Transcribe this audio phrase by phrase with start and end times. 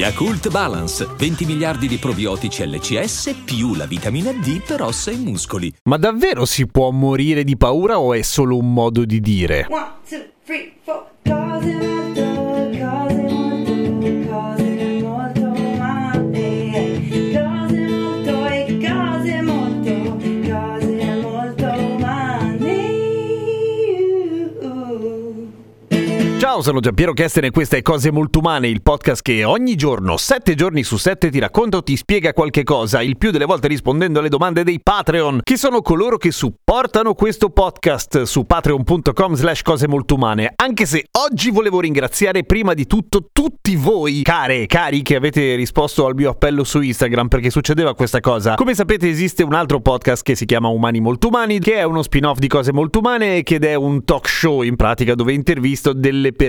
[0.00, 5.70] Yakult Balance, 20 miliardi di probiotici LCS più la vitamina D per ossa e muscoli.
[5.82, 9.66] Ma davvero si può morire di paura o è solo un modo di dire?
[9.68, 11.04] One, two, three, four.
[11.22, 13.19] Cose
[26.60, 30.18] Ciao, sono Giampiero Kesten e questa è Cose Molto Umane, il podcast che ogni giorno,
[30.18, 33.66] 7 giorni su 7, ti racconta o ti spiega qualche cosa, il più delle volte
[33.66, 39.62] rispondendo alle domande dei Patreon, che sono coloro che supportano questo podcast su patreon.com slash
[39.62, 44.66] cose molto umane, anche se oggi volevo ringraziare prima di tutto tutti voi, care e
[44.66, 48.56] cari, che avete risposto al mio appello su Instagram, perché succedeva questa cosa.
[48.56, 52.02] Come sapete esiste un altro podcast che si chiama Umani Molto Umani, che è uno
[52.02, 56.32] spin-off di Cose Molto Umane ed è un talk show in pratica dove intervisto delle
[56.32, 56.48] persone.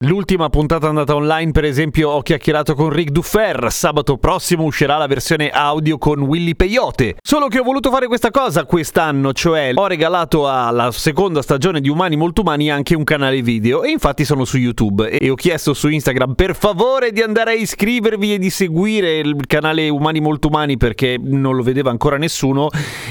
[0.00, 3.70] L'ultima puntata andata online, per esempio, ho chiacchierato con Rick Duffer.
[3.70, 7.16] Sabato prossimo uscirà la versione audio con Willy Peyote.
[7.22, 11.88] Solo che ho voluto fare questa cosa quest'anno, cioè ho regalato alla seconda stagione di
[11.88, 15.74] Umani Molto Umani anche un canale video e infatti sono su YouTube e ho chiesto
[15.74, 20.48] su Instagram per favore di andare a iscrivervi e di seguire il canale Umani Molto
[20.48, 22.68] Umani perché non lo vedeva ancora nessuno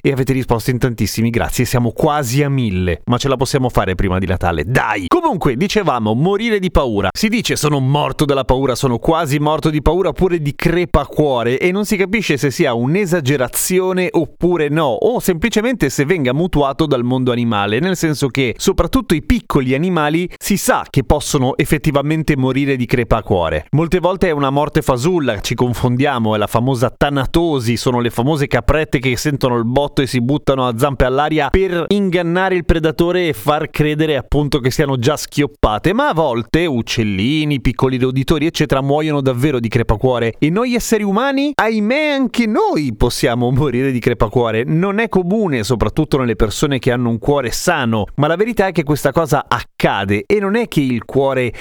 [0.00, 3.94] e avete risposto in tantissimi, grazie, siamo quasi a mille, ma ce la possiamo fare
[3.94, 5.06] prima di Natale, dai!
[5.08, 7.08] Comunque, dicevamo, morire di paura.
[7.16, 11.72] Si dice sono morto dalla paura, sono quasi morto di paura oppure di crepacuore e
[11.72, 17.32] non si capisce se sia un'esagerazione oppure no, o semplicemente se venga mutuato dal mondo
[17.32, 22.86] animale, nel senso che soprattutto i piccoli animali si sa che possono effettivamente morire di
[22.86, 23.66] crepacuore.
[23.70, 28.46] Molte volte è una morte fasulla, ci confondiamo, è la famosa tanatosi, sono le famose
[28.46, 33.28] caprette che sentono il botto e si buttano a zampe all'aria per ingannare il predatore
[33.28, 38.80] e far credere appunto che siano già schioppate, ma a volte uccellini, piccoli roditori eccetera
[38.80, 40.36] muoiono davvero di crepacuore.
[40.38, 44.62] E noi esseri umani, ahimè anche noi possiamo morire di crepacuore.
[44.62, 48.72] Non è comune, soprattutto nelle persone che hanno un cuore sano, ma la verità è
[48.72, 50.22] che questa cosa accade.
[50.24, 51.52] E non è che il cuore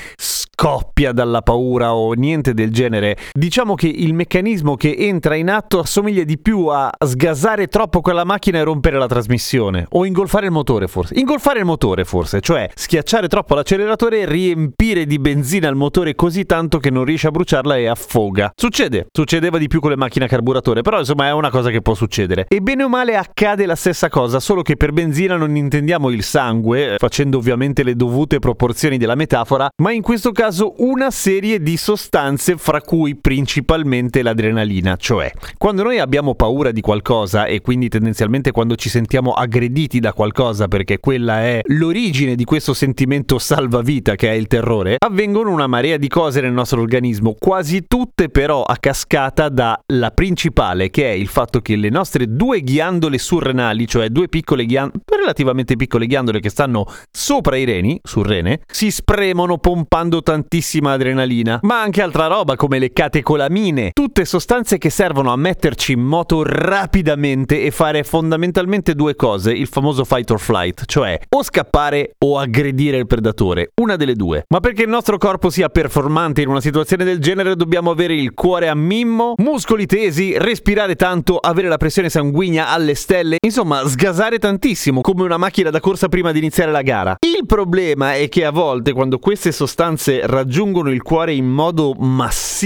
[0.59, 3.16] scoppia dalla paura o niente del genere.
[3.31, 8.23] Diciamo che il meccanismo che entra in atto assomiglia di più a sgasare troppo quella
[8.23, 11.13] macchina e rompere la trasmissione o ingolfare il motore forse.
[11.19, 16.46] Ingolfare il motore forse, cioè schiacciare troppo l'acceleratore e riempire di benzina il motore così
[16.46, 18.51] tanto che non riesce a bruciarla e affoga.
[18.56, 21.84] Succede, succedeva di più con le macchine a carburatore, però insomma è una cosa che
[21.84, 22.46] può succedere.
[22.47, 26.23] E bene o male accade la stessa cosa, solo che per benzina non intendiamo il
[26.23, 30.46] sangue, facendo ovviamente le dovute proporzioni della metafora, ma in questo caso
[30.78, 37.46] una serie di sostanze fra cui principalmente l'adrenalina, cioè quando noi abbiamo paura di qualcosa
[37.46, 42.74] e quindi tendenzialmente quando ci sentiamo aggrediti da qualcosa perché quella è l'origine di questo
[42.74, 47.85] sentimento salvavita che è il terrore, avvengono una marea di cose nel nostro organismo, quasi
[47.85, 53.18] tutte però a cascata dalla principale che è il fatto che le nostre due ghiandole
[53.18, 58.62] surrenali, cioè due piccole ghiandole, relativamente piccole ghiandole che stanno sopra i reni, sul rene,
[58.66, 64.91] si spremono pompando tantissima adrenalina, ma anche altra roba come le catecolamine, tutte sostanze che
[64.91, 70.39] servono a metterci in moto rapidamente e fare fondamentalmente due cose, il famoso fight or
[70.39, 74.43] flight, cioè o scappare o aggredire il predatore, una delle due.
[74.49, 78.35] Ma perché il nostro corpo sia performante in una situazione del genere dobbiamo avere il
[78.35, 84.37] cuore a mimmo, muscoli tesi, respirare tanto, avere la pressione sanguigna alle stelle, insomma sgasare
[84.37, 87.15] tantissimo come una macchina da corsa prima di iniziare la gara.
[87.25, 92.56] Il problema è che a volte quando queste sostanze raggiungono il cuore in modo massivo,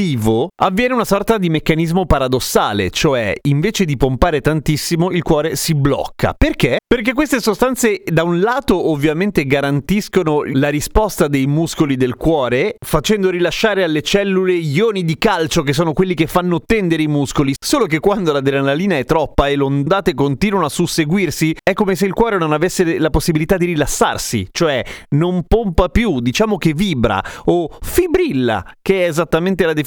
[0.55, 6.33] avviene una sorta di meccanismo paradossale, cioè invece di pompare tantissimo il cuore si blocca.
[6.37, 6.77] Perché?
[6.87, 13.29] Perché queste sostanze da un lato ovviamente garantiscono la risposta dei muscoli del cuore, facendo
[13.29, 17.85] rilasciare alle cellule ioni di calcio che sono quelli che fanno tendere i muscoli, solo
[17.85, 22.13] che quando l'adrenalina è troppa e le ondate continuano a susseguirsi, è come se il
[22.13, 24.83] cuore non avesse la possibilità di rilassarsi, cioè
[25.15, 29.80] non pompa più, diciamo che vibra o fibrilla, che è esattamente la definizione,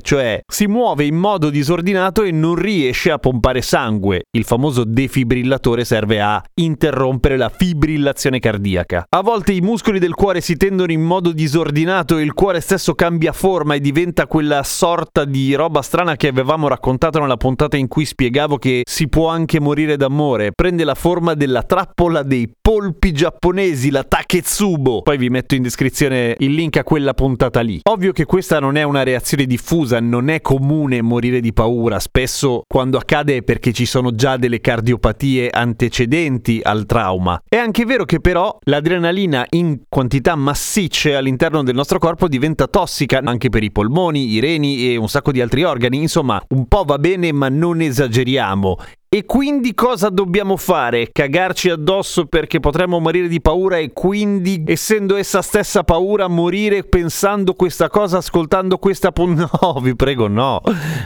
[0.00, 4.24] cioè si muove in modo disordinato e non riesce a pompare sangue.
[4.30, 9.04] Il famoso defibrillatore serve a interrompere la fibrillazione cardiaca.
[9.08, 12.94] A volte i muscoli del cuore si tendono in modo disordinato e il cuore stesso
[12.94, 17.88] cambia forma e diventa quella sorta di roba strana che avevamo raccontato nella puntata in
[17.88, 20.52] cui spiegavo che si può anche morire d'amore.
[20.54, 25.02] Prende la forma della trappola dei polpi giapponesi, la Taketsubo.
[25.02, 27.80] Poi vi metto in descrizione il link a quella puntata lì.
[27.88, 31.98] Ovvio che questa non è una reazione diffusa, non è comune morire di paura.
[31.98, 37.40] Spesso quando accade è perché ci sono già delle cardiopatie antecedenti al trauma.
[37.48, 43.20] È anche vero che però l'adrenalina in quantità massicce all'interno del nostro corpo diventa tossica
[43.24, 45.98] anche per i polmoni, i reni e un sacco di altri organi.
[45.98, 48.76] Insomma, un po' va bene, ma non esageriamo.
[49.10, 51.08] E quindi cosa dobbiamo fare?
[51.10, 57.54] Cagarci addosso perché potremmo morire di paura e quindi, essendo essa stessa paura, morire pensando
[57.54, 59.56] questa cosa, ascoltando questa puntata?
[59.68, 60.60] No, vi prego, no.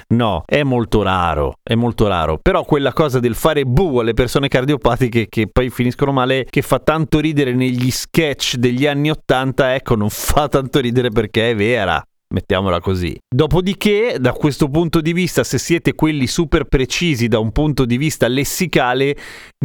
[0.08, 2.38] No, è molto raro, è molto raro.
[2.42, 6.80] Però quella cosa del fare bu alle persone cardiopatiche che poi finiscono male, che fa
[6.80, 12.04] tanto ridere negli sketch degli anni Ottanta, ecco, non fa tanto ridere perché è vera
[12.32, 13.16] mettiamola così.
[13.28, 17.96] Dopodiché, da questo punto di vista, se siete quelli super precisi da un punto di
[17.96, 19.16] vista lessicale,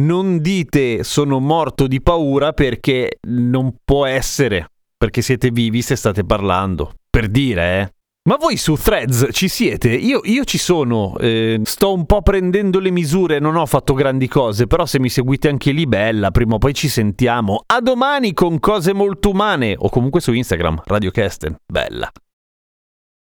[0.02, 6.24] non dite sono morto di paura perché non può essere, perché siete vivi se state
[6.24, 6.94] parlando.
[7.10, 7.92] Per dire, eh.
[8.28, 9.88] Ma voi su Threads ci siete?
[9.88, 14.28] Io, io ci sono, eh, sto un po' prendendo le misure, non ho fatto grandi
[14.28, 17.62] cose, però se mi seguite anche lì, bella, prima o poi ci sentiamo.
[17.64, 22.10] A domani con cose molto umane, o comunque su Instagram, Radio Kesten, bella.